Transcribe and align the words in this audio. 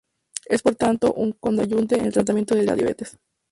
Es 0.45 0.63
por 0.63 0.73
tanto 0.73 1.13
un 1.13 1.31
coadyuvante 1.33 1.93
en 1.99 2.05
el 2.07 2.11
tratamiento 2.11 2.55
de 2.55 2.63
la 2.63 2.73
diabetes. 2.75 3.19